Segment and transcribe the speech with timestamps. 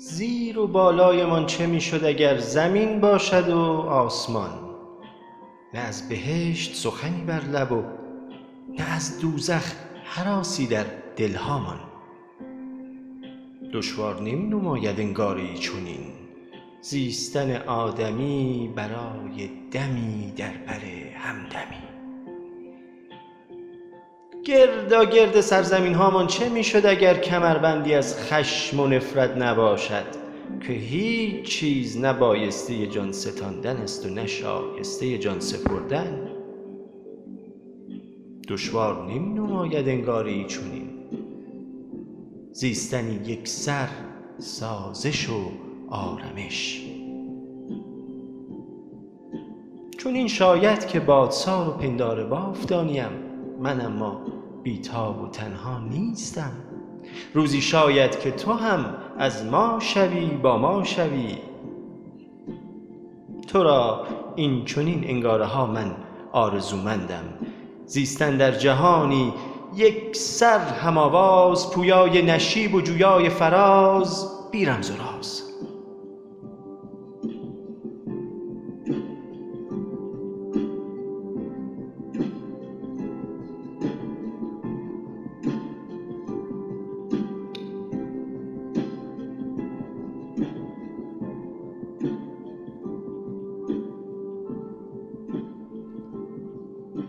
[0.00, 3.58] زیر و بالایمان چه می‌شد اگر زمین باشد و
[3.88, 4.50] آسمان؟
[5.74, 7.82] نه از بهشت سخنی بر لب و
[8.78, 9.72] نه از دوزخ
[10.04, 10.84] هراسی در
[11.16, 11.80] دلهامان.
[13.72, 16.12] دشوار نمی نماید انگاری چنین
[16.80, 20.80] زیستن آدمی برای دمی در بر
[21.14, 21.97] همدمی.
[24.48, 30.04] گرداگرد سرزمین هامان چه می‌شد اگر کمربندی از خشم و نفرت نباشد؟
[30.60, 36.28] که هیچ چیز نه بایسته جان ستاندن است و نه شایسته جان سپردن.
[38.48, 40.90] دشوار نمی نماید انگاری چنین.
[42.52, 43.88] زیستنی یک سر
[44.38, 45.50] سازش و
[45.88, 46.86] آرمش
[49.98, 53.10] چون این شاید که بادسار و پندار بافتانیم.
[53.60, 56.52] من اما بیتاب و تنها نیستم.
[57.34, 61.38] روزی شاید که تو هم از ما شوی با ما شوی.
[63.46, 65.96] تو را این چنین انگاره ها من
[66.32, 67.24] آرزومندم.
[67.86, 69.34] زیستن در جهانی
[69.76, 75.47] یک سر هم آواز پویای نشیب و جویای فراز بی رمز و راز.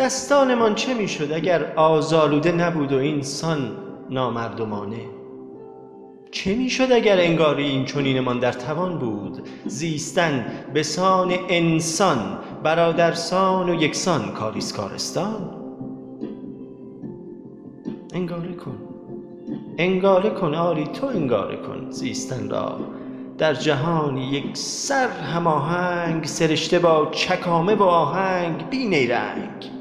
[0.00, 3.58] دستانمان چه می‌شد اگر آزالوده نبود و اینسان
[4.10, 5.00] نامردمانه؟
[6.30, 13.82] چه می‌شد اگر انگاری این چنینمان در توان بود؟ زیستن به سان انسان برادرسان و
[13.82, 15.50] یکسان کاریست کارستان
[18.14, 18.78] انگاره کن
[19.78, 22.80] انگاره کن آری تو انگاره کن زیستن را.
[23.38, 29.79] در جهانی یک سر هماهنگ سرشته با چکامه و آهنگ بی نیرنگ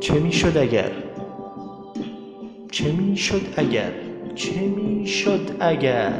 [0.00, 0.90] چه می‌شد اگر؟
[2.70, 3.92] چه می‌شد اگر؟
[4.34, 6.12] چه می‌شد اگر؟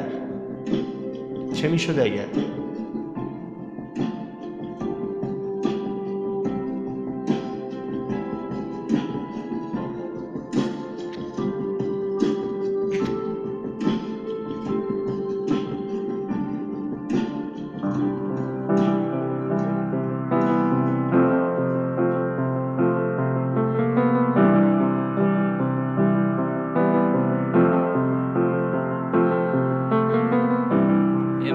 [1.54, 2.26] چه می‌شد اگر؟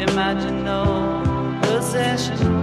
[0.00, 2.59] Imagine no possession.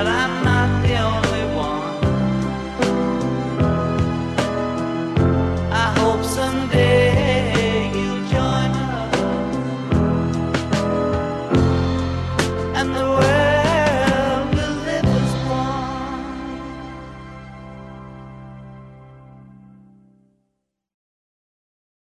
[0.00, 0.49] But I'm not